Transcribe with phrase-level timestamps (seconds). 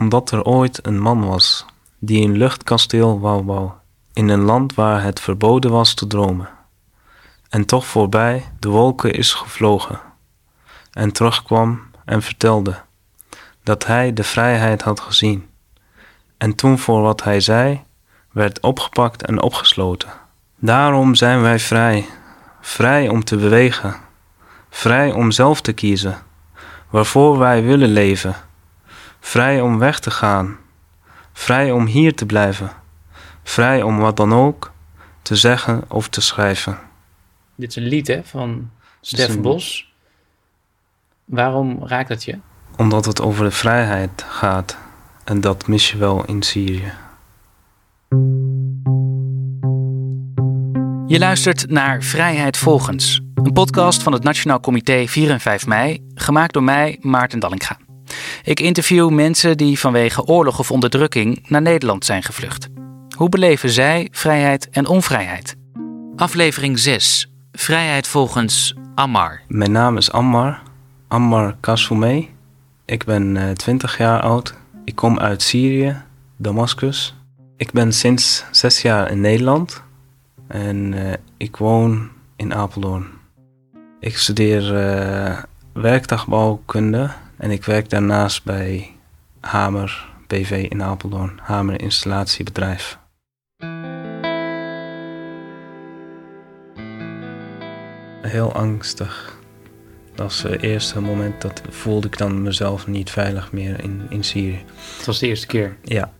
[0.00, 1.66] Omdat er ooit een man was
[1.98, 3.74] die een luchtkasteel wou bouwen
[4.12, 6.48] in een land waar het verboden was te dromen.
[7.48, 10.00] En toch voorbij de wolken is gevlogen
[10.92, 12.82] en terugkwam en vertelde
[13.62, 15.48] dat hij de vrijheid had gezien.
[16.36, 17.82] En toen voor wat hij zei,
[18.32, 20.10] werd opgepakt en opgesloten.
[20.56, 22.06] Daarom zijn wij vrij,
[22.60, 23.96] vrij om te bewegen,
[24.70, 26.18] vrij om zelf te kiezen,
[26.90, 28.48] waarvoor wij willen leven,
[29.20, 30.56] vrij om weg te gaan,
[31.32, 32.70] vrij om hier te blijven,
[33.42, 34.72] vrij om wat dan ook
[35.22, 36.78] te zeggen of te schrijven.
[37.54, 39.92] Dit is een lied hè, van Stef een- Bos.
[41.24, 42.38] Waarom raakt dat je?
[42.76, 44.76] Omdat het over de vrijheid gaat
[45.24, 46.92] en dat mis je wel in Syrië.
[51.06, 56.06] Je luistert naar Vrijheid Volgens, een podcast van het Nationaal Comité 4 en 5 mei,
[56.14, 57.76] gemaakt door mij, Maarten Dallinga.
[58.42, 62.68] Ik interview mensen die vanwege oorlog of onderdrukking naar Nederland zijn gevlucht.
[63.16, 65.56] Hoe beleven zij vrijheid en onvrijheid?
[66.16, 67.32] Aflevering 6.
[67.52, 69.40] Vrijheid volgens Ammar.
[69.48, 70.62] Mijn naam is Ammar,
[71.08, 72.26] Ammar Kassoumeh.
[72.84, 74.54] Ik ben eh, 20 jaar oud.
[74.84, 75.96] Ik kom uit Syrië,
[76.36, 77.14] Damascus.
[77.56, 79.82] Ik ben sinds zes jaar in Nederland
[80.46, 83.06] en eh, ik woon in Apeldoorn.
[84.00, 85.38] Ik studeer eh,
[85.72, 88.96] werktuigbouwkunde en ik werk daarnaast bij
[89.40, 92.98] Hamer BV in Apeldoorn, Hamer Installatiebedrijf.
[98.22, 99.38] Heel angstig.
[100.14, 104.24] Dat was het eerste moment dat voelde ik dan mezelf niet veilig meer in, in
[104.24, 104.64] Syrië.
[104.96, 105.76] Het was de eerste keer.
[105.82, 106.12] Ja,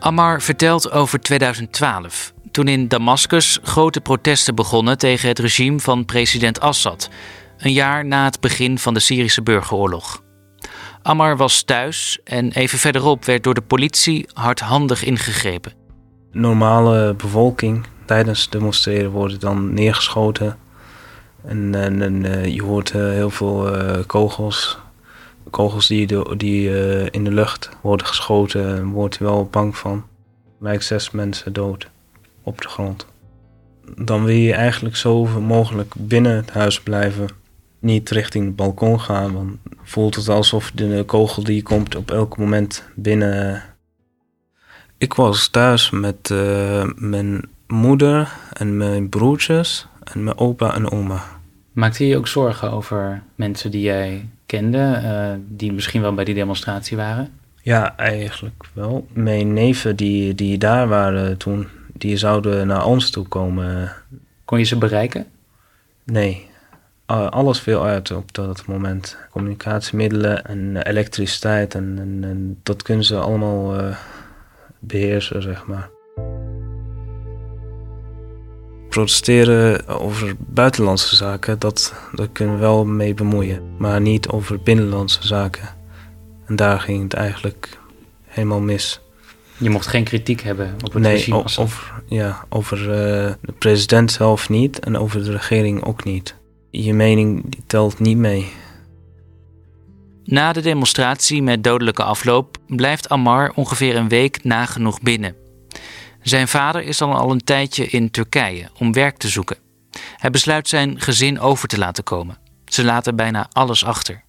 [0.00, 6.60] Ammar vertelt over 2012, toen in Damascus grote protesten begonnen tegen het regime van president
[6.60, 7.08] Assad,
[7.60, 10.22] een jaar na het begin van de Syrische burgeroorlog.
[11.02, 15.72] Ammar was thuis en even verderop werd door de politie hardhandig ingegrepen.
[16.32, 20.58] normale bevolking tijdens demonstreren worden dan neergeschoten.
[21.44, 24.78] En, en, eh, je hoort eh, heel veel eh, kogels.
[25.50, 26.06] Kogels die,
[27.10, 28.86] in de lucht worden geschoten.
[28.86, 30.04] Wordt je wel bang van.
[30.60, 31.90] Lijkt zes mensen dood
[32.42, 33.06] op de grond.
[33.96, 37.28] Dan wil je eigenlijk zo mogelijk binnen het huis blijven.
[37.80, 39.32] Niet richting het balkon gaan.
[39.32, 43.62] Want voelt het alsof de kogel die komt op elk moment binnen
[45.00, 51.22] ik was thuis met eh, mijn moeder en mijn broertjes en mijn opa en oma.
[51.72, 56.24] Maakte je je ook zorgen over mensen die jij kende, eh, die misschien wel bij
[56.24, 57.32] die demonstratie waren?
[57.62, 59.06] Ja, eigenlijk wel.
[59.12, 63.92] Mijn neven die, die daar waren toen, die zouden naar ons toe komen.
[64.44, 65.26] Kon je ze bereiken?
[66.04, 66.46] Nee,
[67.10, 69.16] alles viel uit op dat moment.
[69.30, 73.96] Communicatiemiddelen en elektriciteit en, en, en dat kunnen ze allemaal eh,
[74.78, 75.90] beheersen, zeg maar.
[78.88, 83.62] Protesteren over buitenlandse zaken, dat, dat kunnen we wel mee bemoeien.
[83.78, 85.68] Maar niet over binnenlandse zaken.
[86.46, 87.78] En daar ging het eigenlijk
[88.24, 89.00] helemaal mis.
[89.56, 91.64] Je mocht geen kritiek hebben op het nee, regime Assad.
[91.64, 96.38] over, ja, over eh, de president zelf niet en over de regering ook niet.
[96.70, 98.52] Je mening telt niet mee.
[100.24, 105.34] Na de demonstratie met dodelijke afloop blijft Ammar ongeveer een week nagenoeg binnen.
[106.22, 109.56] Zijn vader is dan al een tijdje in Turkije om werk te zoeken.
[110.16, 112.38] Hij besluit zijn gezin over te laten komen.
[112.64, 114.22] Ze laten bijna alles achter.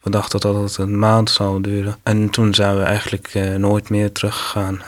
[0.00, 1.96] We dachten dat het een maand zou duren.
[2.02, 4.82] En toen zijn we eigenlijk eh, nooit meer teruggegaan.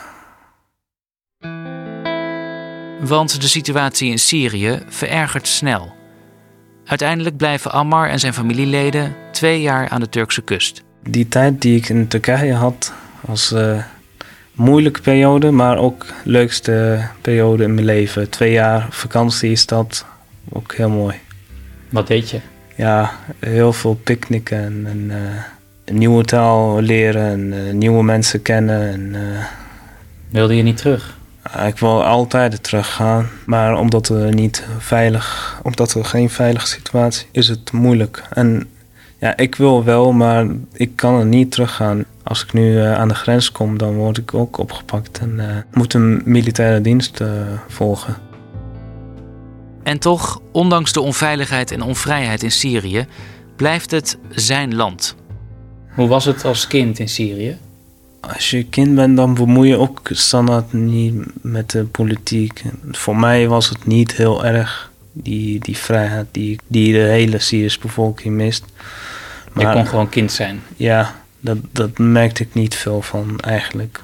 [2.99, 5.94] Want de situatie in Syrië verergert snel.
[6.85, 10.83] Uiteindelijk blijven Ammar en zijn familieleden twee jaar aan de Turkse kust.
[11.03, 13.83] Die tijd die ik in Turkije had, was een
[14.53, 18.29] moeilijke periode, maar ook leukste periode in mijn leven.
[18.29, 20.05] Twee jaar vakantie is dat
[20.49, 21.15] ook heel mooi.
[21.89, 22.39] Wat deed je?
[22.75, 25.43] Ja, heel veel picknicken en, en eh,
[25.85, 28.91] een nieuwe taal leren en eh, nieuwe mensen kennen.
[28.91, 29.45] En, eh,
[30.29, 31.17] Wilde je niet terug?
[31.67, 37.47] Ik wil altijd teruggaan, maar omdat we niet veilig, omdat er geen veilige situatie is,
[37.47, 38.23] het moeilijk.
[38.33, 38.69] En
[39.19, 42.05] ja, ik wil wel, maar ik kan er niet teruggaan.
[42.23, 45.57] Als ik nu eh, aan de grens kom, dan word ik ook opgepakt en eh,
[45.73, 47.29] moet een militaire dienst eh,
[47.67, 48.15] volgen.
[49.83, 53.05] En toch, ondanks de onveiligheid en onvrijheid in Syrië,
[53.55, 55.15] blijft het zijn land.
[55.89, 57.57] Hoe was het als kind in Syrië?
[58.33, 62.63] Als je kind bent, dan bemoei je ook standaard niet met de politiek.
[62.91, 67.79] Voor mij was het niet heel erg, die, die vrijheid die, die de hele Syrische
[67.79, 68.63] bevolking mist.
[69.57, 70.61] Je kon gewoon kind zijn.
[70.75, 74.01] Ja, Dat, dat merkte ik niet veel van eigenlijk.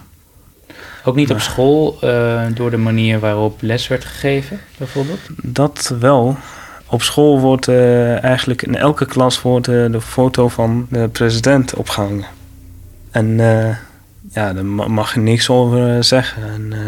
[1.03, 5.19] Ook niet op Maar- school eh, door de manier waarop les werd gegeven, bijvoorbeeld?
[5.43, 6.37] Dat wel.
[6.85, 11.73] Op school wordt eh, eigenlijk in elke klas wordt, eh, de foto van de president
[11.75, 12.25] opgehangen.
[13.11, 13.39] En
[14.29, 16.43] ja, daar ma- mag je niks over eh, zeggen.
[16.43, 16.81] En, eh,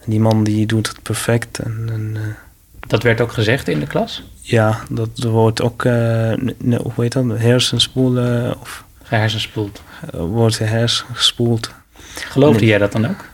[0.00, 1.58] en die man die doet het perfect.
[1.58, 2.22] En, en eh,
[2.88, 4.22] Dat werd ook gezegd in de klas?
[4.40, 9.82] ja, dat wordt ook, n- hoe heet dat, hersenspoelen of Gehersenspoeld.
[10.12, 11.70] eh, wordt hersengespoeld.
[12.14, 12.68] Geloofde Nee.
[12.68, 13.24] jij dat dan ook?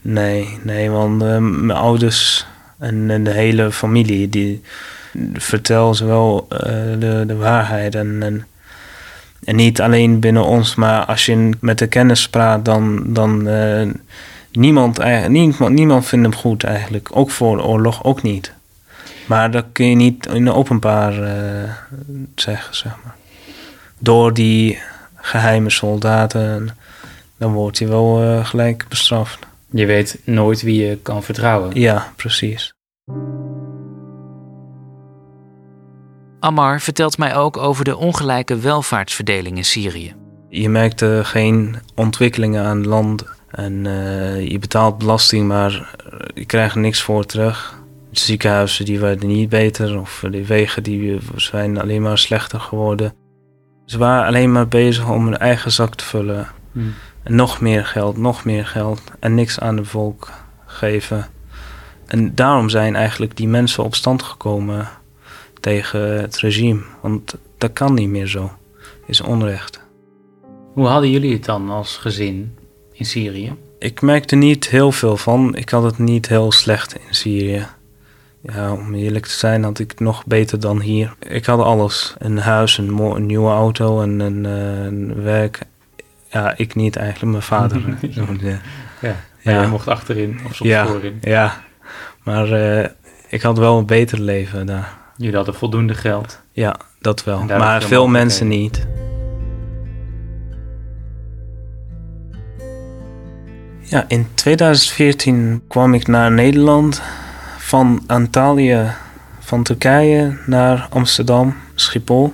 [0.00, 2.46] Nee, nee, want mijn ouders
[2.78, 4.62] en, en de hele familie, die
[5.34, 6.46] vertellen ze wel
[6.98, 7.94] de, de waarheid.
[7.94, 8.46] En, en,
[9.44, 13.88] en niet alleen binnen ons, maar als je met de kennis praat, dan, dan eh,
[14.52, 17.08] niemand, niemand, niemand vindt hem goed eigenlijk.
[17.12, 18.52] Ook voor de oorlog, ook niet.
[19.26, 21.70] Maar dat kun je niet in de openbaar eh,
[22.34, 23.14] zeggen, zeg maar.
[23.98, 24.78] Door die
[25.16, 26.76] geheime soldaten,
[27.36, 29.38] dan wordt hij wel eh, gelijk bestraft.
[29.70, 31.80] Je weet nooit wie je kan vertrouwen.
[31.80, 32.72] Ja, precies.
[36.42, 40.14] Ammar vertelt mij ook over de ongelijke welvaartsverdeling in Syrië.
[40.48, 43.24] Je merkte geen ontwikkelingen aan het land.
[43.50, 47.82] En eh, je betaalt belasting, maar eh, je krijgt er niks voor terug.
[48.10, 50.00] De ziekenhuizen die werden niet beter.
[50.00, 53.14] Of de wegen die zijn alleen maar slechter geworden.
[53.86, 56.48] Ze waren alleen maar bezig om hun eigen zak te vullen.
[56.72, 56.78] Hm.
[57.22, 59.02] En nog meer geld, nog meer geld.
[59.20, 60.30] En niks aan het volk
[60.66, 61.26] geven.
[62.06, 64.88] En daarom zijn eigenlijk die mensen op stand gekomen
[65.62, 66.80] tegen het regime.
[67.00, 68.50] Want dat kan niet meer zo.
[69.06, 69.80] Is onrecht.
[70.72, 72.54] Hoe hadden jullie het dan als gezin
[72.92, 73.54] in Syrië?
[73.78, 75.54] Ik merkte niet heel veel van.
[75.56, 77.66] Ik had het niet heel slecht in Syrië.
[78.42, 81.14] Ja, om eerlijk te zijn had ik het nog beter dan hier.
[81.18, 82.14] Ik had alles.
[82.18, 85.58] Een huis, een, een nieuwe auto en een, eh, een werk.
[86.30, 87.30] Ja, ik niet eigenlijk.
[87.30, 87.82] Mijn vader.
[88.40, 88.60] ja.
[89.00, 89.16] Ja.
[89.40, 89.66] Ja.
[89.66, 90.86] Mocht achterin of soms Ja.
[90.86, 91.18] voorin.
[91.20, 91.62] ja,
[92.22, 92.88] maar eh,
[93.28, 95.00] ik had wel een beter leven daar.
[95.16, 96.40] Jullie hadden voldoende geld.
[96.52, 97.44] Ja, dat wel.
[97.44, 98.86] Maar veel mensen niet.
[103.80, 107.02] Ja, in 2014 kwam ik naar Nederland.
[107.58, 108.96] Van Antalya,
[109.40, 112.32] van Turkije naar Amsterdam, Schiphol.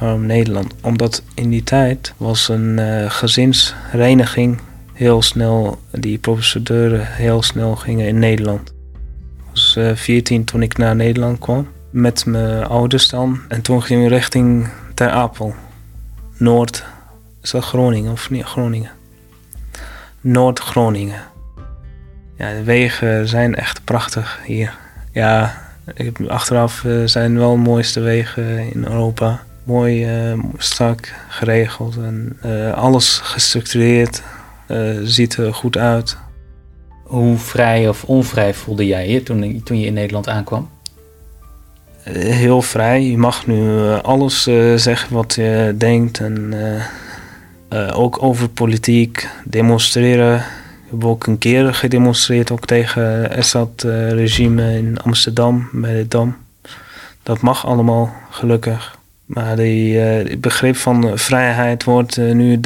[0.00, 0.74] Waarom Nederland?
[0.82, 4.60] Omdat in die tijd was een eh, gezinsreiniging
[4.92, 8.68] heel snel, die procedure heel snel gingen in Nederland.
[8.68, 13.40] Ik was eh 14 toen ik naar Nederland kwam met mijn ouders dan.
[13.48, 15.54] En toen gingen we richting Ter Apel.
[16.36, 16.84] Noord,
[17.42, 18.90] is dat Groningen of niet Groningen?
[20.20, 21.22] Noord-Groningen.
[22.36, 24.76] Ja, de wegen zijn echt prachtig hier.
[25.12, 25.54] Ja,
[25.94, 29.42] ik achteraf eh, zijn wel de mooiste wegen in Europa.
[29.64, 34.22] Mooi, eh, strak geregeld en eh, alles gestructureerd.
[35.02, 36.16] ziet er goed uit.
[37.04, 40.68] Hoe vrij of onvrij voelde jij je toen, toen je in Nederland aankwam?
[42.02, 43.02] Heel vrij.
[43.02, 46.18] Je mag nu eh, alles eh, zeggen wat je denkt.
[46.18, 46.52] En
[47.68, 50.36] eh, ook over politiek, demonstreren.
[50.36, 56.36] We hebben ook een keer gedemonstreerd ook tegen het Assad-regime in Amsterdam bij de Dam.
[57.22, 58.98] Dat mag allemaal, gelukkig.
[59.24, 62.60] Maar die, het begrip van vrijheid wordt nu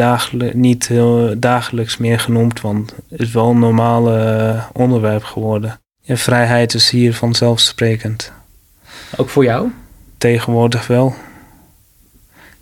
[0.52, 4.02] niet heel dagelijks meer genoemd, want het is wel een normaal
[4.72, 5.80] onderwerp geworden.
[6.06, 8.32] Vrijheid is hier vanzelfsprekend.
[9.16, 9.68] Ook voor jou?
[10.18, 11.14] Tegenwoordig wel.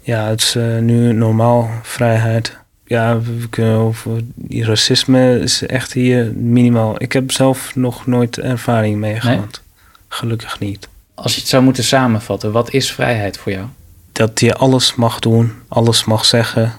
[0.00, 2.56] Ja, het is eh, nu normaal, vrijheid.
[2.84, 7.02] Ja, we kunnen over racisme is echt hier minimaal.
[7.02, 9.20] Ik heb zelf nog nooit ervaring mee Nee?
[9.20, 9.62] gehad.
[10.08, 10.88] Gelukkig niet.
[11.14, 13.66] Als je het zou moeten samenvatten, wat is vrijheid voor jou?
[14.12, 16.72] Dat je alles mag doen, alles mag zeggen.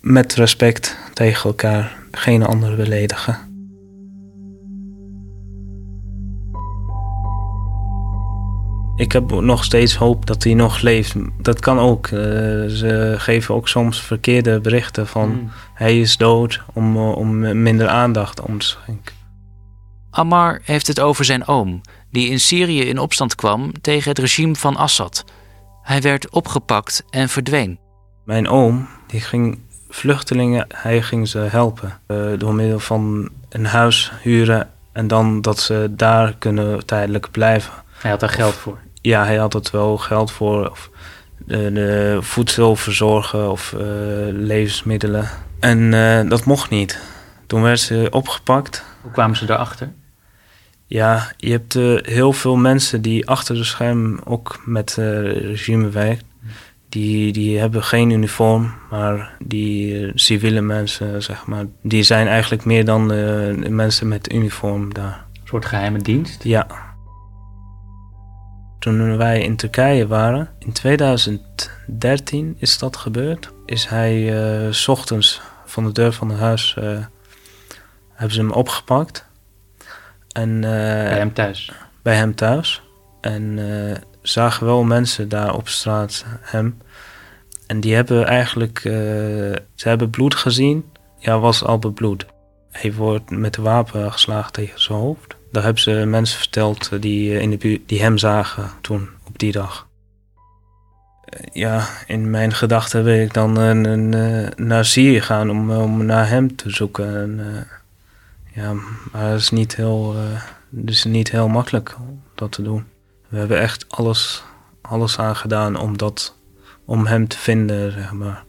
[0.00, 1.96] Met respect tegen elkaar.
[2.10, 3.49] Geen ander beledigen.
[9.00, 11.14] Ik heb nog steeds hoop dat hij nog leeft.
[11.42, 12.06] Dat kan ook.
[12.06, 12.10] Eh,
[12.66, 15.50] ze geven ook soms verkeerde berichten van Hmm.
[15.74, 19.14] hij is dood om, eh, om minder aandacht om te schenken.
[20.10, 21.80] Ammar heeft het over zijn oom,
[22.10, 25.24] die in Syrië in opstand kwam tegen het regime van Assad.
[25.82, 27.78] Hij werd opgepakt en verdween.
[28.24, 32.00] Mijn oom, die ging vluchtelingen, hij ging ze helpen.
[32.06, 37.72] eh, door middel van een huis huren en dan dat ze daar kunnen tijdelijk blijven.
[38.00, 38.78] Hij had daar geld voor.
[39.00, 40.70] Ja, hij had er wel geld voor.
[40.70, 40.90] Of
[41.46, 43.80] de, de voedsel verzorgen of eh,
[44.32, 45.28] levensmiddelen.
[45.60, 46.98] En eh, dat mocht niet.
[47.46, 48.84] Toen werd ze opgepakt.
[49.00, 49.92] Hoe kwamen ze daarachter?
[50.86, 55.88] Ja, je hebt eh, heel veel mensen die achter de scherm ook met het regime
[55.88, 56.26] werken.
[56.88, 62.64] die, die hebben geen uniform, maar die uh, civiele mensen, zeg maar, die zijn eigenlijk
[62.64, 65.24] meer dan de mensen met uniform daar.
[65.32, 66.44] Een soort geheime dienst?
[66.44, 66.89] Ja.
[68.80, 75.40] Toen wij in Turkije waren, in 2013 is dat gebeurd, is hij uh, s ochtends
[75.64, 76.98] van de deur van het huis, uh,
[78.12, 79.26] hebben ze hem opgepakt.
[80.32, 81.72] En, bij hem thuis?
[82.02, 82.82] Bij hem thuis.
[83.20, 83.58] En
[84.22, 86.78] zagen wel mensen daar op straat hem.
[87.66, 88.92] En die hebben eigenlijk, uh,
[89.74, 90.92] ze hebben bloed gezien.
[91.18, 92.26] Ja, was al bebloed.
[92.70, 95.36] Hij wordt met de wapen geslagen tegen zijn hoofd.
[95.50, 99.52] Daar hebben ze mensen verteld die, in de buurt, die hem zagen toen, op die
[99.52, 99.88] dag.
[101.52, 106.56] Ja, in mijn gedachten wil ik dan uh, naar Syrië gaan om, om naar hem
[106.56, 107.16] te zoeken.
[107.16, 107.66] En,
[108.54, 108.72] ja,
[109.12, 110.16] maar het is niet heel,
[110.76, 112.84] het is niet heel makkelijk om dat te doen.
[113.28, 114.42] We hebben echt alles,
[114.80, 116.36] alles aan gedaan om, dat,
[116.84, 118.44] om hem te vinden, zeg maar.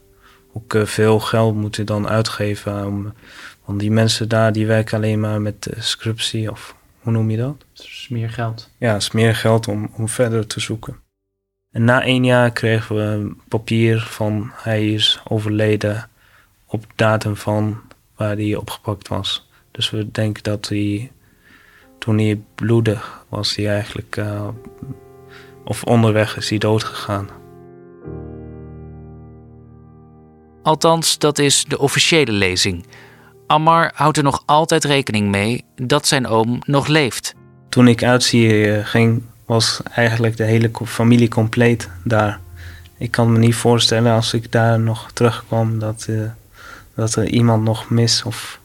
[0.52, 2.86] Ook uh, veel geld moet je dan uitgeven.
[2.86, 3.12] Om,
[3.64, 7.36] want die mensen daar die werken alleen maar met uh, scriptie of hoe noem je
[7.36, 7.64] dat?
[7.72, 8.70] Smeergeld.
[8.78, 10.96] Ja, smeergeld om, om verder te zoeken.
[11.70, 16.08] En na één jaar kregen we papier van hij is overleden
[16.66, 17.80] op datum van
[18.16, 19.48] waar hij opgepakt was.
[19.70, 21.12] Dus we denken dat hij
[21.98, 24.48] toen hij bloedig was, hij eigenlijk, uh,
[25.64, 27.28] of onderweg is hij dood gegaan.
[30.62, 32.86] Althans, dat is de officiële lezing.
[33.52, 37.34] Ammar houdt er nog altijd rekening mee dat zijn oom nog leeft.
[37.68, 42.40] Toen ik uit Syrië ging, was eigenlijk de hele familie compleet daar.
[42.98, 46.22] Ik kan me niet voorstellen als ik daar nog terugkwam dat, uh,
[46.94, 48.60] dat er iemand nog mis of.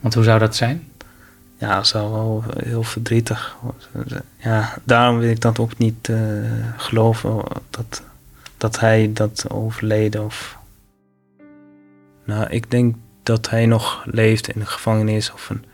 [0.00, 0.88] Want hoe zou dat zijn?
[1.58, 3.56] ja, dat zou wel heel verdrietig.
[4.36, 6.18] Ja, daarom wil ik dat ook niet uh,
[6.76, 8.02] geloven dat,
[8.56, 10.58] dat hij dat overleden of.
[12.24, 12.94] Nou, ik denk
[13.30, 15.64] dat hij nog leeft in de gevangenis of een.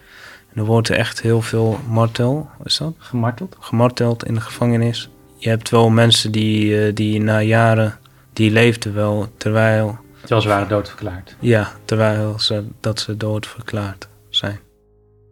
[0.53, 2.95] En er wordt echt heel veel martel, is dat?
[2.99, 3.57] Gemarteld?
[3.61, 5.09] Gemarteld in de gevangenis.
[5.37, 7.99] Je hebt wel mensen die, uh, die na jaren,
[8.33, 9.99] die leefden wel terwijl.
[10.21, 11.37] Terwijl ze waren doodverklaard.
[11.41, 14.59] Ja, terwijl ze, dat ze doodverklaard zijn.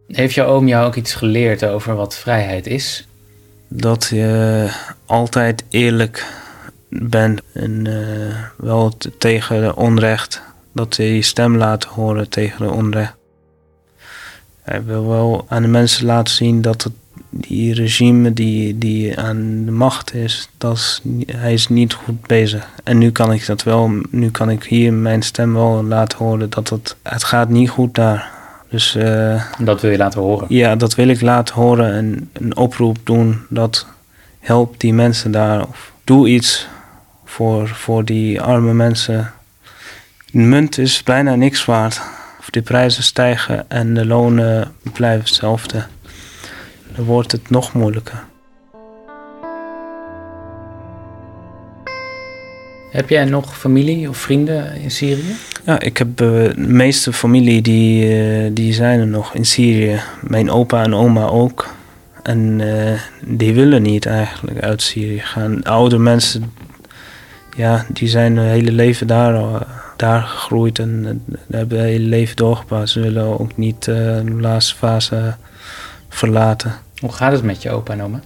[0.07, 3.07] Heeft jouw oom jou ook iets geleerd over wat vrijheid is?
[3.69, 4.69] Dat je
[5.07, 6.26] altijd eerlijk
[6.88, 10.43] bent en uh, wel tegen onrecht.
[10.75, 13.14] Dat je stem laat horen tegen de onrecht.
[14.62, 16.93] Hij wil wel aan de mensen laten zien dat het,
[17.31, 22.69] die regime die, die aan de macht is, dat is, hij is niet goed bezig.
[22.85, 26.50] En nu kan ik dat wel, nu kan ik hier mijn stem wel laten horen
[26.50, 28.33] dat het, het gaat niet goed daar.
[28.69, 30.47] Dus, uh, dat wil je laten horen?
[30.49, 33.40] Ja, dat wil ik laten horen en een oproep doen.
[33.49, 33.87] Dat
[34.40, 35.66] helpt die mensen daar.
[35.69, 36.69] Of doe iets
[37.25, 39.33] voor, voor die arme mensen.
[40.35, 42.00] De munt is bijna niks waard.
[42.38, 45.85] Of de prijzen stijgen en de lonen blijven hetzelfde.
[46.95, 48.25] Dan wordt het nog moeilijker.
[52.91, 55.35] Heb jij nog familie of vrienden in Syrië?
[55.64, 60.00] Ja, ik heb uh, de meeste familie die, uh, die zijn er nog in Syrië.
[60.21, 61.75] Mijn opa en oma ook.
[62.23, 65.62] En uh, die willen niet eigenlijk uit Syrië gaan.
[65.62, 66.53] Oude mensen,
[67.57, 72.89] ja, die zijn hun hele leven daar, daar gegroeid en hebben het hele leven doorgebracht.
[72.89, 75.37] Ze willen ook niet de laatste fase
[76.09, 76.75] verlaten.
[76.99, 78.21] Hoe gaat het met je opa en oma?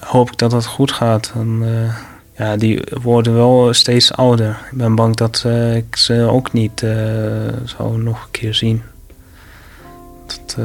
[0.00, 1.32] hoop ik dat het goed gaat.
[1.34, 1.62] En,
[2.36, 4.60] ja, die worden wel steeds ouder.
[4.70, 6.84] Ik ben bang dat uh, ik ze ook niet
[7.64, 8.82] zou nog een keer zien.
[10.26, 10.56] Dat,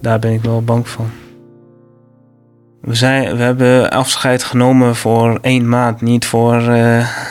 [0.00, 1.10] daar ben ik wel bang van.
[2.86, 6.62] We, zijn, we hebben afscheid genomen voor één maand, niet voor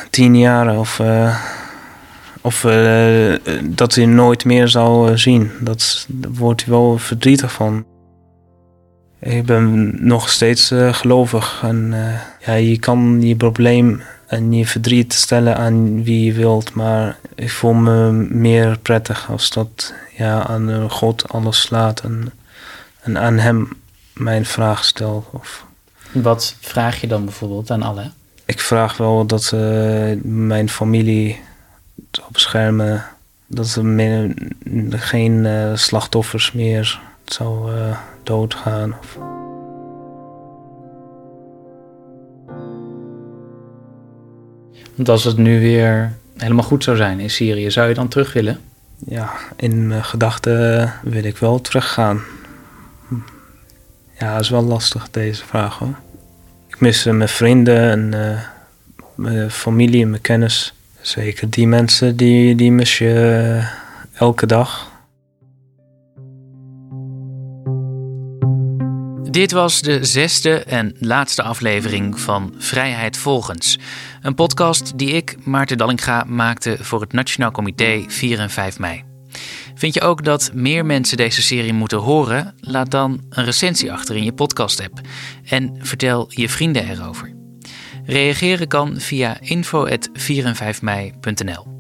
[0.10, 1.02] tien jaar of,
[2.42, 2.62] of
[3.64, 5.52] dat hij nooit meer zou zien.
[5.60, 7.86] Dat, daar wordt hij wel verdrietig van.
[9.20, 11.62] Ik ben nog steeds gelovig.
[11.64, 11.94] En
[12.46, 16.74] ja, je kan je probleem en je verdriet stellen aan wie je wilt.
[16.74, 22.00] Maar ik voel me meer prettig als dat ja, aan God alles slaat.
[22.00, 22.32] En,
[23.02, 23.70] en aan hem
[24.16, 25.26] mijn vraag stel.
[25.32, 25.66] Of...
[26.12, 28.06] Wat vraag je dan bijvoorbeeld aan Allah?
[28.46, 31.42] Ik vraag wel dat uh, mijn familie
[32.32, 33.06] beschermen.
[33.48, 34.34] Dat er meer,
[34.90, 37.72] geen slachtoffers meer zou
[38.24, 38.96] doodgaan.
[39.00, 39.18] Of...
[44.96, 48.34] Want als het nu weer helemaal goed zou zijn in Syrië, zou je dan terug
[48.34, 48.60] willen?
[48.98, 52.22] Ja, in mijn gedachten wil ik wel teruggaan.
[54.20, 55.96] Ja, dat is wel lastig deze vraag hoor.
[56.68, 58.40] Ik mis mijn vrienden en
[59.16, 60.74] mijn familie en mijn kennis.
[61.02, 63.68] Zeker die mensen, die, die mis je
[64.14, 64.94] elke dag.
[69.36, 73.80] Dit was de zesde en laatste aflevering van Vrijheid Volgens.
[74.22, 79.05] Een podcast die ik, Maarten Dallinga, maakte voor het Nationaal Comité 4 en 5 mei.
[79.76, 82.56] Vind je ook dat meer mensen deze serie moeten horen?
[82.60, 85.02] Laat dan een recensie achter in je podcast-app
[85.44, 87.36] en vertel je vrienden erover.
[88.06, 91.74] Reageren kan via info.4en5mei.nl.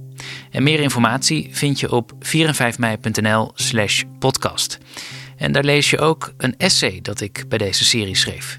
[0.52, 4.78] En meer informatie vind je op 4en5mei.nl/slash podcast.
[5.38, 8.58] En daar lees je ook een essay dat ik bij deze serie schreef.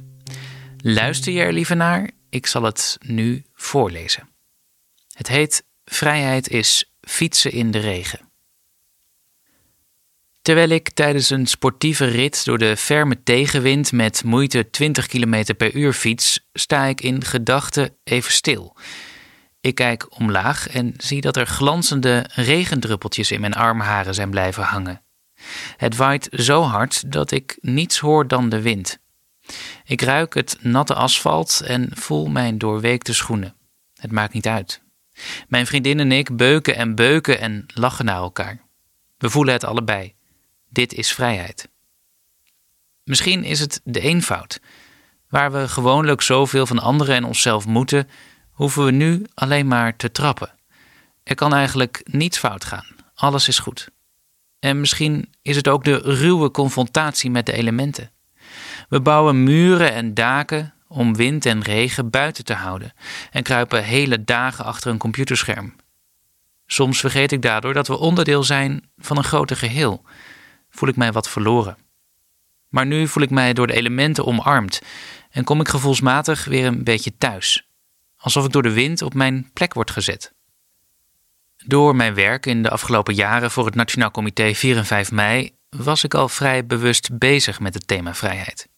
[0.77, 2.11] Luister je er liever naar?
[2.31, 4.29] Ik zal het nu voorlezen.
[5.15, 8.26] Het heet Vrijheid is fietsen in de regen.
[10.47, 15.75] Terwijl ik tijdens een sportieve rit door de ferme tegenwind met moeite 20 km per
[15.75, 18.77] uur fiets, sta ik in gedachten even stil.
[19.61, 25.03] Ik kijk omlaag en zie dat er glanzende regendruppeltjes in mijn armharen zijn blijven hangen.
[25.77, 28.99] Het waait zo hard dat ik niets hoor dan de wind.
[29.85, 33.55] Ik ruik het natte asfalt en voel mijn doorweekte schoenen.
[33.95, 34.83] Het maakt niet uit.
[35.49, 38.65] Mijn vriendin en ik beuken en beuken en lachen naar elkaar.
[39.19, 40.16] We voelen het allebei.
[40.69, 41.69] Dit is vrijheid.
[43.05, 44.61] Misschien is het de eenvoud.
[45.29, 48.09] Waar we gewoonlijk zoveel van anderen en onszelf moeten,
[48.51, 50.55] hoeven we nu alleen maar te trappen.
[51.23, 52.87] Er kan eigenlijk niets fout gaan.
[53.15, 53.89] Alles is goed.
[54.59, 58.11] En misschien is het ook de ruwe confrontatie met de elementen.
[58.89, 62.93] We bouwen muren en daken om wind en regen buiten te houden
[63.31, 65.75] en kruipen hele dagen achter een computerscherm.
[66.67, 70.05] Soms vergeet ik daardoor dat we onderdeel zijn van een groter geheel.
[70.77, 71.77] Voel ik mij wat verloren.
[72.69, 74.83] Maar nu voel ik mij door de elementen omarmd
[75.31, 77.69] en kom ik gevoelsmatig weer een beetje thuis.
[78.17, 80.33] Alsof ik door de wind op mijn plek word gezet.
[81.57, 85.55] Door mijn werk in de afgelopen jaren voor het Nationaal Comité 4 en 5 mei
[85.69, 88.69] was ik al vrij bewust bezig met het thema vrijheid.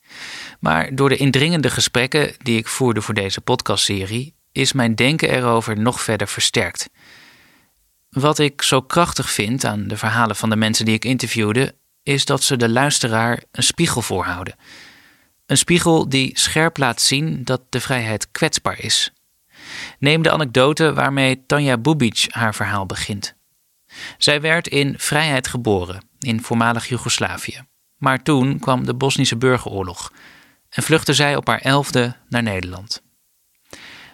[0.61, 5.79] Maar door de indringende gesprekken die ik voerde voor deze podcastserie is mijn denken erover
[5.79, 6.91] nog verder versterkt.
[8.11, 11.75] Wat ik zo krachtig vind aan de verhalen van de mensen die ik interviewde,
[12.09, 14.57] is dat ze de luisteraar een spiegel voorhouden.
[15.47, 19.13] Een spiegel die scherp laat zien dat de vrijheid kwetsbaar is
[19.99, 23.37] Neem de anekdote waarmee Tanja Bubic haar verhaal begint.
[24.19, 27.67] Zij werd in vrijheid geboren, in voormalig Joegoslavië.
[27.97, 30.13] Maar toen kwam de Bosnische burgeroorlog
[30.69, 33.03] en vluchtte zij op haar elfde naar Nederland.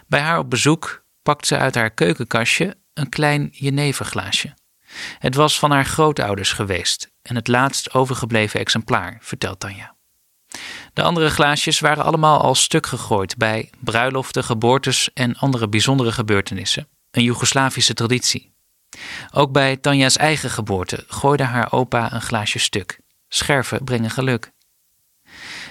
[0.07, 4.53] Bij haar op bezoek pakt ze uit haar keukenkastje een klein jeneverglaasje.
[5.19, 9.95] Het was van haar grootouders geweest en het laatst overgebleven exemplaar, vertelt Tanja.
[10.93, 16.87] De andere glaasjes waren allemaal al stuk gegooid bij bruiloften, geboortes en andere bijzondere gebeurtenissen.
[17.11, 18.53] Een Joegoslavische traditie.
[19.31, 22.99] Ook bij Tanja's eigen geboorte gooide haar opa een glaasje stuk.
[23.27, 24.51] Scherven brengen geluk.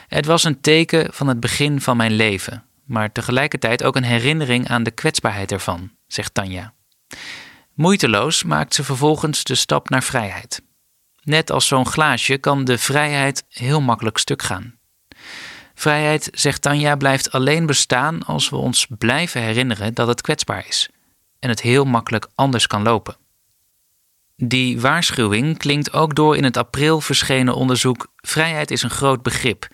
[0.09, 4.69] Het was een teken van het begin van mijn leven, maar tegelijkertijd ook een herinnering
[4.69, 6.75] aan de kwetsbaarheid ervan, zegt Tanja.
[7.75, 10.62] Moeiteloos maakt ze vervolgens de stap naar vrijheid.
[11.25, 14.79] Net als zo'n glaasje kan de vrijheid heel makkelijk stuk gaan.
[15.75, 20.89] Vrijheid, zegt Tanja, blijft alleen bestaan als we ons blijven herinneren dat het kwetsbaar is
[21.39, 23.17] en het heel makkelijk anders kan lopen.
[24.37, 29.69] Die waarschuwing klinkt ook door in het april verschenen onderzoek Vrijheid is een groot begrip.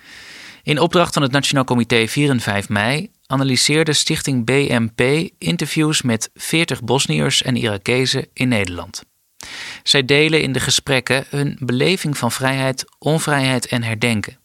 [0.63, 6.31] In opdracht van het Nationaal Comité 4 en 5 mei analyseerde stichting BMP interviews met
[6.35, 9.10] 40 Bosniërs en Irakezen in Nederland.
[9.83, 14.39] Zij delen in de gesprekken hun beleving van vrijheid, onvrijheid en herdenken.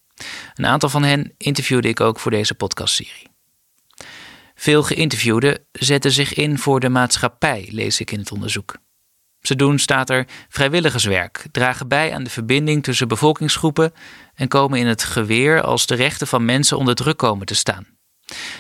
[0.53, 3.27] Een aantal van hen interviewde ik ook voor deze podcastserie.
[4.55, 8.77] Veel geïnterviewden zetten zich in voor de maatschappij, lees ik in het onderzoek.
[9.41, 13.93] Ze doen, staat er, vrijwilligerswerk, dragen bij aan de verbinding tussen bevolkingsgroepen
[14.35, 17.87] en komen in het geweer als de rechten van mensen onder druk komen te staan.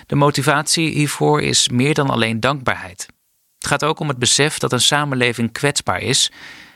[0.07, 3.05] De motivatie hiervoor is meer dan alleen dankbaarheid.
[3.65, 6.31] Het gaat ook om het besef dat een samenleving kwetsbaar is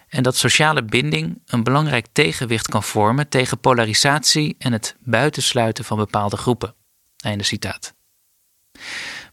[0.07, 5.97] en dat sociale binding een belangrijk tegenwicht kan vormen tegen polarisatie en het buitensluiten van
[5.97, 6.75] bepaalde groepen.
[7.17, 7.93] Einde citaat.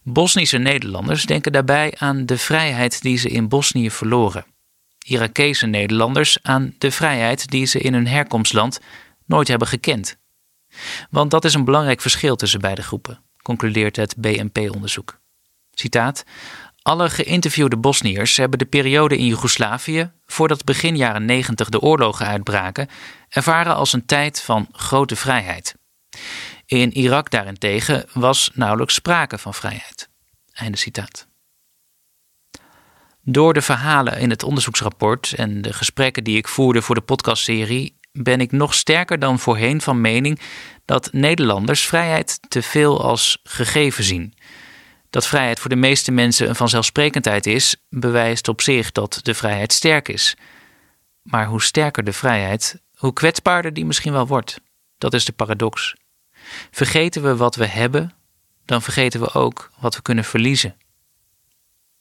[0.03, 4.45] Bosnische Nederlanders denken daarbij aan de vrijheid die ze in Bosnië verloren.
[5.05, 8.79] Irakese Nederlanders aan de vrijheid die ze in hun herkomstland
[9.25, 10.17] nooit hebben gekend.
[11.09, 15.19] Want dat is een belangrijk verschil tussen beide groepen, concludeert het BNP-onderzoek.
[15.79, 16.23] Citaat:
[16.87, 22.87] alle geïnterviewde Bosniërs hebben de periode in Joegoslavië, voordat begin jaren 90 de oorlogen uitbraken,
[23.29, 25.75] ervaren als een tijd van grote vrijheid.
[26.65, 30.09] In Irak daarentegen was nauwelijks sprake van vrijheid.
[30.53, 31.27] Einde citaat.
[33.21, 37.99] Door de verhalen in het onderzoeksrapport en de gesprekken die ik voerde voor de podcastserie
[38.11, 40.39] ben ik nog sterker dan voorheen van mening
[40.85, 44.33] dat Nederlanders vrijheid te veel als gegeven zien.
[45.09, 49.73] Dat vrijheid voor de meeste mensen een vanzelfsprekendheid is, bewijst op zich dat de vrijheid
[49.73, 50.35] sterk is.
[51.21, 54.61] Maar hoe sterker de vrijheid, hoe kwetsbaarder die misschien wel wordt.
[54.97, 55.95] Dat is de paradox.
[56.71, 58.13] Vergeten we wat we hebben,
[58.65, 60.75] dan vergeten we ook wat we kunnen verliezen.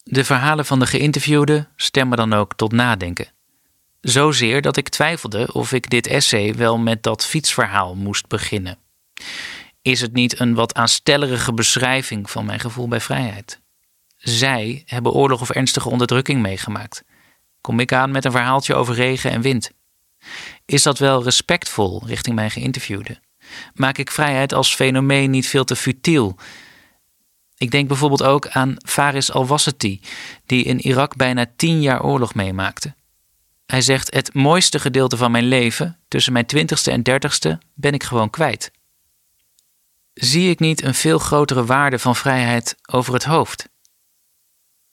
[0.03, 3.29] De verhalen van de geïnterviewden stemmen dan ook tot nadenken.
[4.01, 8.79] Zozeer dat ik twijfelde of ik dit essay wel met dat fietsverhaal moest beginnen.
[9.87, 13.61] Is het niet een wat aanstellerige beschrijving van mijn gevoel bij vrijheid?
[14.17, 17.05] Zij hebben oorlog of ernstige onderdrukking meegemaakt.
[17.61, 19.71] Kom ik aan met een verhaaltje over regen en wind?
[20.65, 23.21] Is dat wel respectvol richting mijn geïnterviewde?
[23.75, 26.37] Maak ik vrijheid als fenomeen niet veel te futiel?
[27.57, 30.01] Ik denk bijvoorbeeld ook aan Faris al-Wassati,
[30.47, 32.95] die in Irak bijna tien jaar oorlog meemaakte.
[33.67, 38.03] Hij zegt: Het mooiste gedeelte van mijn leven, tussen mijn twintigste en dertigste, ben ik
[38.03, 38.75] gewoon kwijt.
[40.17, 43.69] Zie ik niet een veel grotere waarde van vrijheid over het hoofd?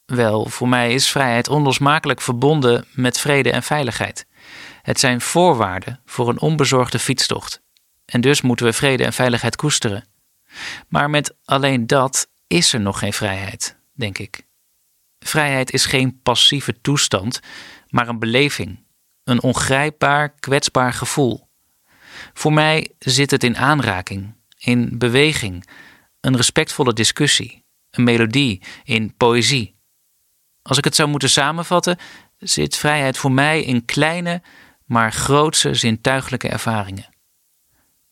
[0.04, 4.26] Wel, voor mij is vrijheid onlosmakelijk verbonden met vrede en veiligheid.
[4.82, 7.62] Het zijn voorwaarden voor een onbezorgde fietstocht.
[8.04, 10.04] En dus moeten we vrede en veiligheid koesteren.
[10.88, 14.46] Maar met alleen dat is er nog geen vrijheid, denk ik.
[15.18, 17.40] Vrijheid is geen passieve toestand,
[17.88, 18.84] maar een beleving,
[19.24, 21.48] een ongrijpbaar, kwetsbaar gevoel.
[22.32, 24.34] Voor mij zit het in aanraking,
[24.64, 25.66] in beweging,
[26.20, 29.74] een respectvolle discussie, een melodie, in poëzie.
[30.62, 31.98] Als ik het zou moeten samenvatten,
[32.38, 34.42] zit vrijheid voor mij in kleine,
[34.84, 37.08] maar grootse zintuiglijke ervaringen.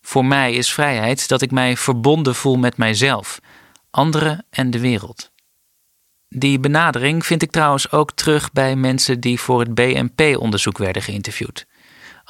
[0.00, 3.40] Voor mij is vrijheid dat ik mij verbonden voel met mijzelf,
[3.90, 5.30] anderen en de wereld.
[6.28, 11.66] Die benadering vind ik trouwens ook terug bij mensen die voor het BNP-onderzoek werden geïnterviewd.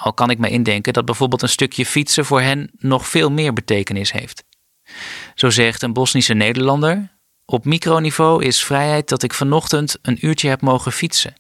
[0.03, 3.53] Al kan ik me indenken dat bijvoorbeeld een stukje fietsen voor hen nog veel meer
[3.53, 4.45] betekenis heeft.
[5.35, 10.61] Zo zegt een Bosnische Nederlander: Op microniveau is vrijheid dat ik vanochtend een uurtje heb
[10.61, 11.35] mogen fietsen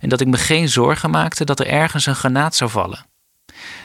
[0.00, 3.06] en dat ik me geen zorgen maakte dat er ergens een granaat zou vallen.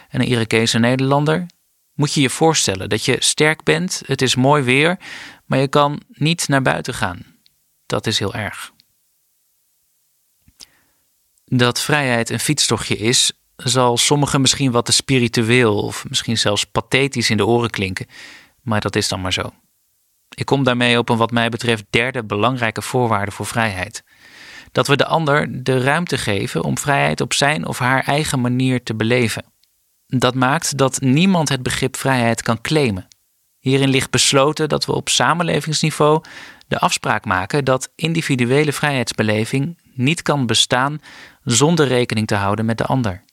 [0.09, 1.45] En een Irakese Nederlander:
[1.93, 4.99] Moet je je voorstellen dat je sterk bent, het is mooi weer,
[5.45, 7.25] maar je kan niet naar buiten gaan.
[7.85, 8.71] Dat is heel erg.
[11.45, 17.29] Dat vrijheid een fietstochtje is, zal sommigen misschien wat te spiritueel of misschien zelfs pathetisch
[17.29, 18.07] in de oren klinken,
[18.61, 19.53] maar dat is dan maar zo.
[20.35, 24.03] Ik kom daarmee op een wat mij betreft derde belangrijke voorwaarde voor vrijheid.
[24.71, 28.83] Dat we de ander de ruimte geven om vrijheid op zijn of haar eigen manier
[28.83, 29.45] te beleven.
[30.07, 33.07] Dat maakt dat niemand het begrip vrijheid kan claimen.
[33.59, 36.21] Hierin ligt besloten dat we op samenlevingsniveau
[36.67, 41.01] de afspraak maken dat individuele vrijheidsbeleving niet kan bestaan
[41.43, 43.23] zonder rekening te houden met de ander.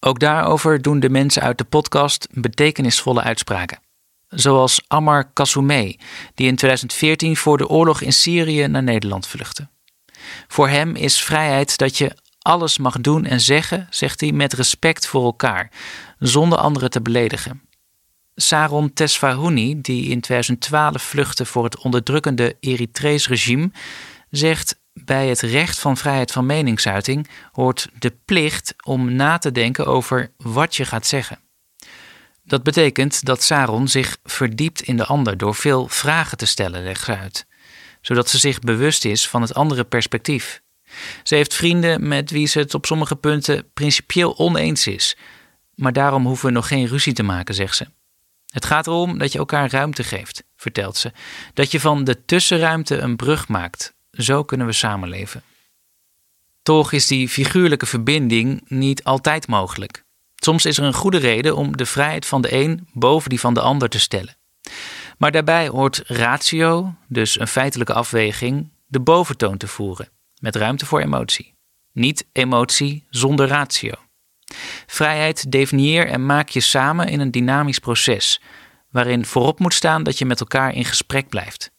[0.00, 3.80] Ook daarover doen de mensen uit de podcast betekenisvolle uitspraken.
[4.28, 5.98] Zoals Ammar Kassoumeh,
[6.34, 9.68] die in 2014 voor de oorlog in Syrië naar Nederland vluchtte.
[10.48, 15.06] Voor hem is vrijheid dat je alles mag doen en zeggen, zegt hij, met respect
[15.06, 15.70] voor elkaar,
[16.18, 17.62] zonder anderen te beledigen.
[18.34, 23.70] Saron Tesfahouni, die in 2012 vluchtte voor het onderdrukkende Eritrees regime,
[24.30, 29.86] zegt bij het recht van vrijheid van meningsuiting hoort de plicht om na te denken
[29.86, 31.38] over wat je gaat zeggen.
[32.44, 37.04] Dat betekent dat Saron zich verdiept in de ander door veel vragen te stellen, legt
[37.04, 37.46] ze uit,
[38.00, 40.62] zodat ze zich bewust is van het andere perspectief.
[41.22, 45.16] Ze heeft vrienden met wie ze het op sommige punten principieel oneens is,
[45.74, 47.86] maar daarom hoeven we nog geen ruzie te maken, zegt ze.
[48.48, 51.12] Het gaat erom dat je elkaar ruimte geeft, vertelt ze.
[51.54, 53.96] Dat je van de tussenruimte een brug maakt.
[54.18, 55.42] Zo kunnen we samenleven.
[56.62, 60.04] Toch is die figuurlijke verbinding niet altijd mogelijk.
[60.34, 63.54] Soms is er een goede reden om de vrijheid van de een boven die van
[63.54, 64.36] de ander te stellen.
[65.18, 70.08] Maar daarbij hoort ratio, dus een feitelijke afweging, de boventoon te voeren,
[70.40, 71.54] met ruimte voor emotie.
[71.92, 73.92] Niet emotie zonder ratio.
[74.86, 78.40] Vrijheid definieer en maak je samen in een dynamisch proces,
[78.90, 81.70] waarin voorop moet staan dat je met elkaar in gesprek blijft.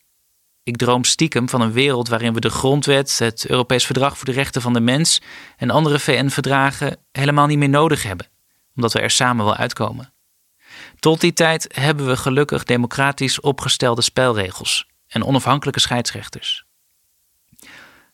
[0.63, 4.31] Ik droom stiekem van een wereld waarin we de grondwet, het Europees Verdrag voor de
[4.31, 5.21] Rechten van de Mens
[5.57, 8.27] en andere VN-verdragen helemaal niet meer nodig hebben,
[8.75, 10.13] omdat we er samen wel uitkomen.
[10.99, 16.65] Tot die tijd hebben we gelukkig democratisch opgestelde spelregels en onafhankelijke scheidsrechters.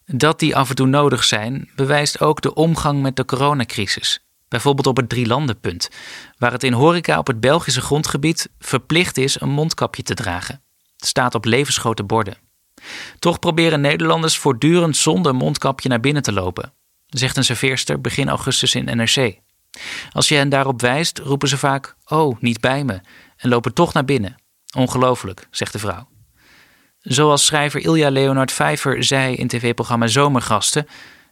[0.05, 4.87] Dat die af en toe nodig zijn, bewijst ook de omgang met de coronacrisis Bijvoorbeeld
[4.87, 5.89] op het Drielandenpunt,
[6.37, 10.64] waar het in horeca op het Belgische grondgebied verplicht is een mondkapje te dragen.
[11.05, 12.37] Staat op levensgrote borden.
[13.19, 16.73] Toch proberen Nederlanders voortdurend zonder mondkapje naar binnen te lopen,
[17.05, 19.39] zegt een serveerster begin augustus in NRC.
[20.11, 23.01] Als je hen daarop wijst, roepen ze vaak: Oh, niet bij me,
[23.37, 24.35] en lopen toch naar binnen.
[24.77, 26.07] Ongelooflijk, zegt de vrouw.
[26.99, 30.87] Zoals schrijver Ilja Leonard Vijver zei in tv-programma Zomergasten: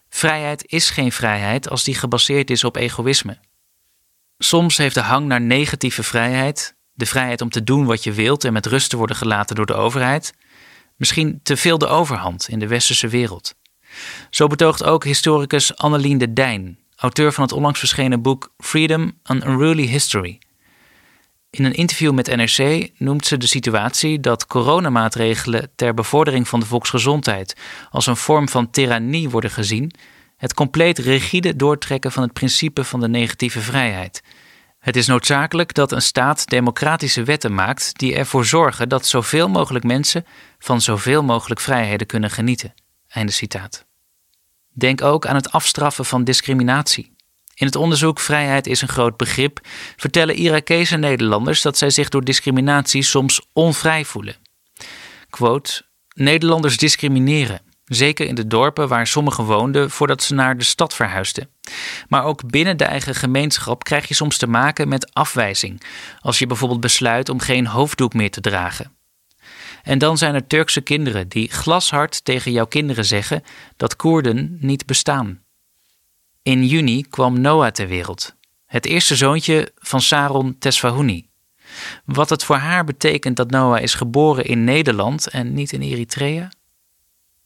[0.09, 3.37] Vrijheid is geen vrijheid als die gebaseerd is op egoïsme.
[4.37, 8.43] Soms heeft de hang naar negatieve vrijheid, de vrijheid om te doen wat je wilt
[8.43, 10.33] en met rust te worden gelaten door de overheid,
[10.95, 13.55] misschien te veel de overhand in de westerse wereld.
[14.29, 19.47] Zo betoogt ook historicus Annelien de Dijn, auteur van het onlangs verschenen boek Freedom: An
[19.47, 20.39] Unruly History.
[21.49, 26.65] In een interview met NRC noemt ze de situatie dat coronamaatregelen ter bevordering van de
[26.65, 27.55] volksgezondheid
[27.89, 29.91] als een vorm van tirannie worden gezien,
[30.37, 34.21] het compleet rigide doortrekken van het principe van de negatieve vrijheid.
[34.83, 39.85] Het is noodzakelijk dat een staat democratische wetten maakt die ervoor zorgen dat zoveel mogelijk
[39.85, 40.25] mensen
[40.59, 42.73] van zoveel mogelijk vrijheden kunnen genieten.
[43.07, 43.85] Einde citaat.
[44.73, 47.15] Denk ook aan het afstraffen van discriminatie.
[47.55, 49.59] In het onderzoek Vrijheid is een groot begrip
[49.97, 54.35] vertellen Irakese Nederlanders dat zij zich door discriminatie soms onvrij voelen.
[55.29, 55.81] Quote,
[56.13, 61.52] Nederlanders discrimineren, zeker in de dorpen waar sommigen woonden voordat ze naar de stad verhuisden.
[62.07, 65.81] Maar ook binnen de eigen gemeenschap krijg je soms te maken met afwijzing,
[66.19, 68.91] als je bijvoorbeeld besluit om geen hoofddoek meer te dragen.
[69.83, 73.43] En dan zijn er Turkse kinderen die glashard tegen jouw kinderen zeggen
[73.77, 75.41] dat Koerden niet bestaan.
[76.41, 81.29] In juni kwam Noah ter wereld, het eerste zoontje van Saron Tesfahuni.
[82.05, 86.51] Wat het voor haar betekent dat Noah is geboren in Nederland en niet in Eritrea?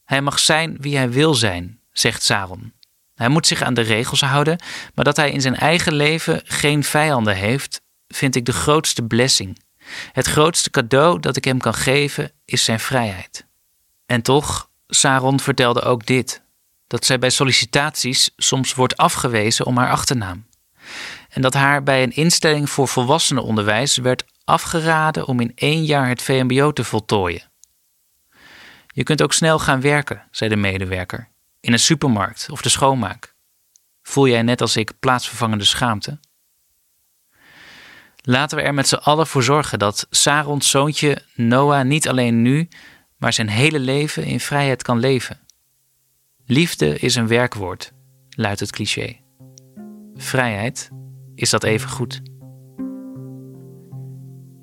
[0.03, 2.73] Hij mag zijn wie hij wil zijn, zegt Saron.
[3.17, 4.59] Hij moet zich aan de regels houden,
[4.95, 9.61] maar dat hij in zijn eigen leven geen vijanden heeft, vind ik de grootste blessing.
[10.11, 13.45] Het grootste cadeau dat ik hem kan geven is zijn vrijheid.
[14.05, 16.41] En toch, Saron vertelde ook dit:
[16.87, 20.45] dat zij bij sollicitaties soms wordt afgewezen om haar achternaam.
[21.29, 26.21] En dat haar bij een instelling voor volwassenenonderwijs werd afgeraden om in één jaar het
[26.21, 27.51] VMBO te voltooien.
[28.87, 31.29] Je kunt ook snel gaan werken, zei de medewerker,
[31.67, 33.35] in een supermarkt of de schoonmaak.
[34.01, 36.19] Voel jij net als ik plaatsvervangende schaamte?
[38.21, 42.67] Laten we er met z'n allen voor zorgen dat Sarons zoontje Noah niet alleen nu,
[43.17, 45.39] maar zijn hele leven in vrijheid kan leven.
[46.45, 47.91] Liefde is een werkwoord,
[48.29, 49.17] luidt het cliché.
[50.15, 50.89] Vrijheid
[51.35, 52.21] is dat even goed.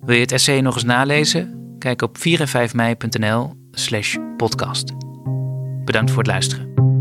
[0.00, 1.76] Wil je het essay nog eens nalezen?
[1.78, 4.92] Kijk op 4 en 5 mei.nl slash podcast.
[5.84, 6.93] Bedankt voor het luisteren.